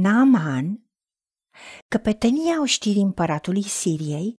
[0.00, 0.90] Naaman,
[1.88, 4.34] căpetenia oștirii împăratului Siriei,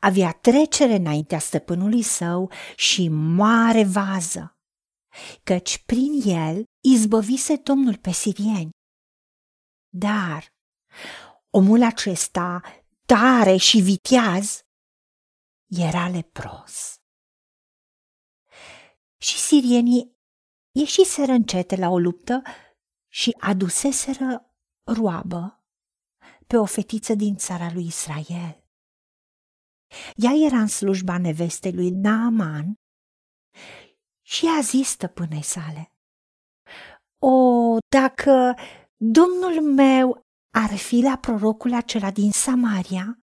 [0.00, 4.56] avea trecere înaintea stăpânului său și mare vază,
[5.44, 8.70] căci prin el izbăvise Domnul pe sirieni.
[9.94, 10.46] Dar
[11.50, 12.62] omul acesta,
[13.06, 14.60] tare și viteaz,
[15.66, 16.94] era lepros.
[19.20, 20.16] Și sirienii
[20.74, 22.42] ieșiseră încete la o luptă
[23.12, 24.45] și aduseseră
[24.86, 25.64] roabă
[26.46, 28.64] pe o fetiță din țara lui Israel.
[30.14, 32.74] Ea era în slujba nevestei lui Naaman
[34.22, 35.92] și a zis stăpânei sale,
[37.18, 38.54] O, dacă
[38.96, 43.18] domnul meu ar fi la prorocul acela din Samaria,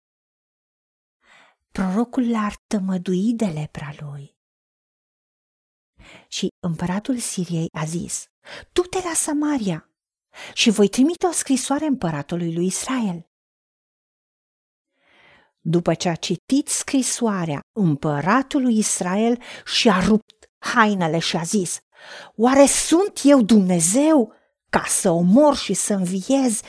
[1.72, 4.36] prorocul l-ar tămădui de lepra lui.
[6.28, 8.26] Și împăratul Siriei a zis,
[8.72, 9.91] tu te la Samaria
[10.54, 13.26] și voi trimite o scrisoare împăratului lui Israel.
[15.60, 21.78] După ce a citit scrisoarea, împăratul lui Israel și-a rupt hainele și a zis,
[22.36, 24.32] Oare sunt eu Dumnezeu
[24.70, 26.60] ca să omor și să înviez?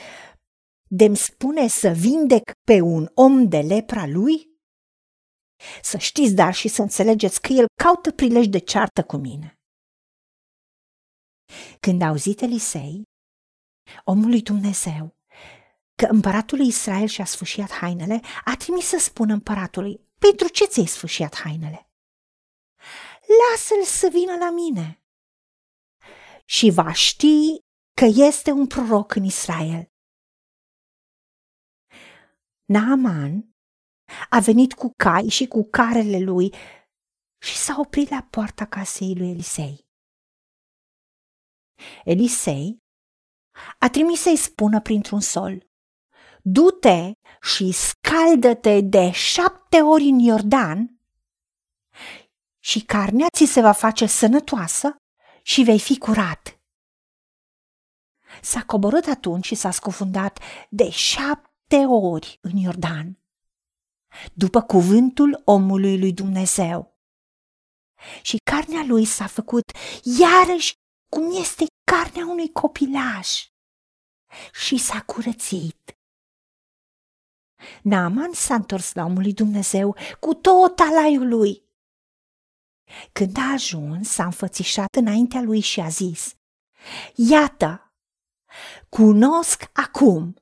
[0.87, 4.51] De-mi spune să vindec pe un om de lepra lui?
[5.81, 9.57] Să știți, dar și să înțelegeți că el caută prilej de ceartă cu mine.
[11.79, 13.03] Când a auzit Elisei,
[14.03, 15.17] omul lui Dumnezeu,
[15.95, 20.85] că împăratul lui Israel și-a sfâșiat hainele, a trimis să spună împăratului, pentru ce ți-ai
[20.85, 21.89] sfâșiat hainele?
[23.39, 25.03] Lasă-l să vină la mine
[26.45, 27.59] și va ști
[27.93, 29.91] că este un proroc în Israel.
[32.65, 33.55] Naaman
[34.29, 36.53] a venit cu cai și cu carele lui
[37.41, 39.87] și s-a oprit la poarta casei lui Elisei.
[42.03, 42.82] Elisei
[43.79, 45.67] a trimis să-i spună printr-un sol,
[46.41, 50.99] du-te și scaldă-te de șapte ori în Iordan
[52.59, 54.95] și carnea ți se va face sănătoasă
[55.41, 56.59] și vei fi curat.
[58.41, 63.17] S-a coborât atunci și s-a scufundat de șapte ori în Iordan
[64.33, 66.97] după cuvântul omului lui Dumnezeu.
[68.21, 69.63] Și carnea lui s-a făcut
[70.19, 70.73] iarăși
[71.09, 73.47] cum este carnea unui copilaș
[74.53, 75.97] și s-a curățit.
[77.81, 81.63] Naaman s-a întors la omul lui Dumnezeu cu tot alaiul lui.
[83.11, 86.35] Când a ajuns, s-a înfățișat înaintea lui și a zis,
[87.15, 87.93] Iată,
[88.89, 90.35] cunosc acum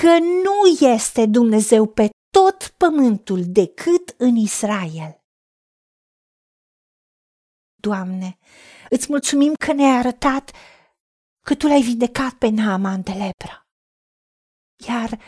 [0.00, 5.24] că nu este Dumnezeu pe tot pământul decât în Israel.
[7.74, 8.38] Doamne,
[8.90, 10.50] îți mulțumim că ne-ai arătat
[11.40, 13.66] că Tu l-ai vindecat pe Naaman de lepră.
[14.86, 15.20] Iar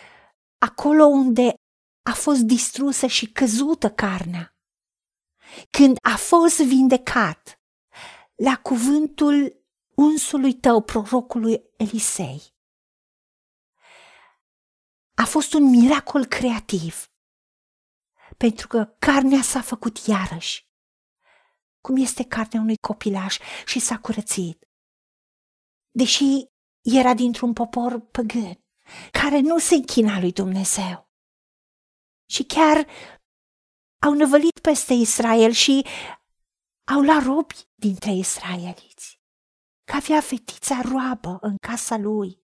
[0.58, 1.54] acolo unde
[2.02, 4.56] a fost distrusă și căzută carnea,
[5.70, 7.60] când a fost vindecat
[8.34, 9.64] la cuvântul
[9.94, 12.56] unsului tău, prorocului Elisei,
[15.14, 17.10] a fost un miracol creativ,
[18.36, 20.67] pentru că carnea s-a făcut iarăși,
[21.80, 24.68] cum este carnea unui copilaș și s-a curățit.
[25.90, 26.46] Deși
[26.80, 28.64] era dintr-un popor păgân,
[29.12, 31.10] care nu se închina lui Dumnezeu.
[32.30, 32.86] Și chiar
[34.02, 35.86] au năvălit peste Israel și
[36.84, 39.20] au luat robi dintre israeliți,
[39.84, 42.42] că avea fetița roabă în casa lui,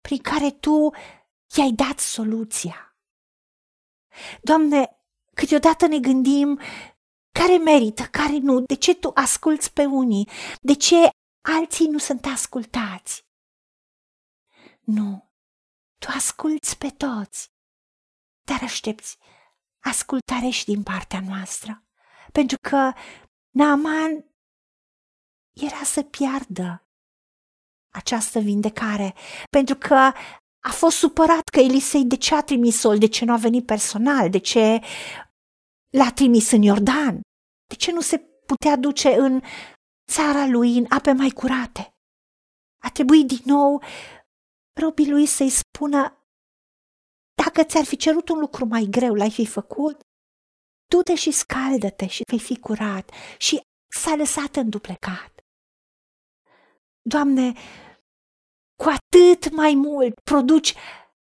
[0.00, 0.90] prin care tu
[1.56, 2.96] i-ai dat soluția.
[4.42, 4.96] Doamne,
[5.34, 6.60] câteodată ne gândim
[7.32, 10.28] care merită, care nu, de ce tu asculți pe unii,
[10.60, 10.96] de ce
[11.40, 13.24] alții nu sunt ascultați.
[14.80, 15.30] Nu,
[15.98, 17.52] tu asculți pe toți,
[18.44, 19.18] dar aștepți
[19.84, 21.84] ascultare și din partea noastră,
[22.32, 22.92] pentru că
[23.50, 24.24] Naaman
[25.52, 26.84] era să piardă
[27.92, 29.14] această vindecare,
[29.50, 30.12] pentru că
[30.60, 34.30] a fost supărat că Elisei de ce a trimis-o, de ce nu a venit personal,
[34.30, 34.80] de ce
[35.90, 37.20] l-a trimis în Iordan,
[37.66, 39.40] de ce nu se putea duce în
[40.10, 41.90] țara lui în ape mai curate.
[42.82, 43.82] A trebuit din nou
[44.80, 46.14] robii lui să-i spună
[47.42, 50.00] dacă ți-ar fi cerut un lucru mai greu, l-ai fi făcut?
[50.90, 53.10] Du-te și scaldă-te și vei fi curat.
[53.38, 55.32] Și s-a lăsat înduplecat.
[57.02, 57.52] Doamne,
[58.82, 60.74] cu atât mai mult produci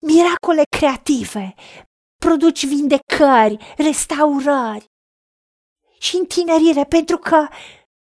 [0.06, 1.54] miracole creative,
[2.18, 4.86] produci vindecări, restaurări
[6.00, 7.48] și întinerire, pentru că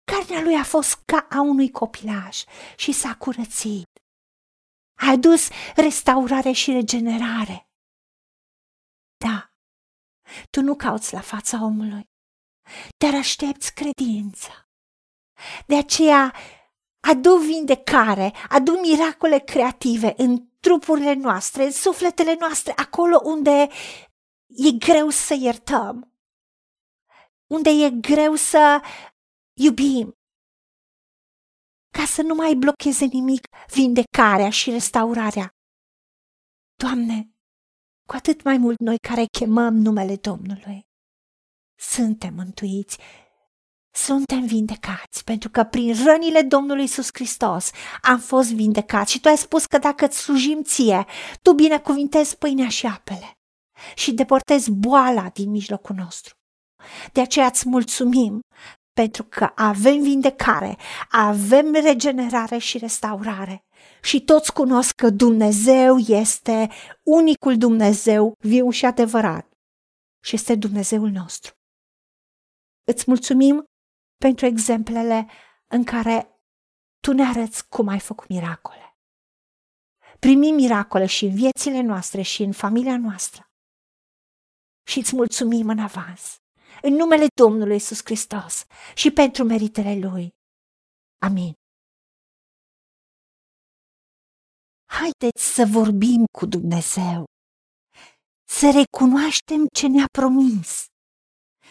[0.04, 2.44] carnea lui a fost ca a unui copilaș
[2.76, 3.88] și s-a curățit.
[4.98, 7.68] Ai adus restaurare și regenerare.
[9.16, 9.52] Da,
[10.50, 12.10] tu nu cauți la fața omului,
[12.98, 14.68] dar aștepți credința.
[15.66, 16.34] De aceea,
[17.00, 23.68] adu vindecare, adu miracole creative în trupurile noastre, în sufletele noastre, acolo unde
[24.46, 26.14] e greu să iertăm,
[27.50, 28.82] unde e greu să
[29.60, 30.14] iubim,
[31.92, 35.54] ca să nu mai blocheze nimic vindecarea și restaurarea.
[36.76, 37.30] Doamne,
[38.08, 40.88] cu atât mai mult noi care chemăm numele Domnului.
[41.78, 42.98] Suntem mântuiți,
[44.05, 47.70] suntem vindecați, pentru că prin rănile Domnului Isus Hristos
[48.02, 51.06] am fost vindecați și Tu ai spus că dacă îți slujim ție,
[51.43, 53.32] Tu binecuvintezi pâinea și apele
[53.94, 56.35] și deportezi boala din mijlocul nostru.
[57.12, 58.41] De aceea îți mulțumim
[58.93, 60.76] pentru că avem vindecare,
[61.11, 63.61] avem regenerare și restaurare.
[64.03, 66.69] Și toți cunosc că Dumnezeu este
[67.03, 69.46] unicul Dumnezeu viu și adevărat
[70.25, 71.53] și este Dumnezeul nostru.
[72.93, 73.64] Îți mulțumim
[74.25, 75.28] pentru exemplele
[75.67, 76.40] în care
[77.00, 78.96] tu ne arăți cum ai făcut miracole.
[80.19, 83.50] Primim miracole și în viețile noastre și în familia noastră.
[84.88, 86.38] Și îți mulțumim în avans
[86.82, 88.64] în numele Domnului Isus Hristos
[88.94, 90.28] și pentru meritele Lui.
[91.26, 91.52] Amin.
[94.99, 97.25] Haideți să vorbim cu Dumnezeu,
[98.49, 100.84] să recunoaștem ce ne-a promis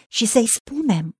[0.08, 1.19] și să-i spunem,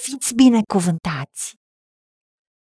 [0.00, 1.54] Fiți binecuvântați!